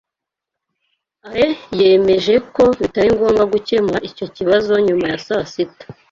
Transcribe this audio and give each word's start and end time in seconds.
Alain 1.27 1.53
yemeje 1.81 2.33
ko 2.53 2.63
bitari 2.79 3.09
ngombwa 3.15 3.43
gukemura 3.53 3.97
icyo 4.09 4.25
kibazo 4.35 4.71
nyuma 4.87 5.05
ya 5.11 5.19
saa 5.27 5.45
sita. 5.53 5.83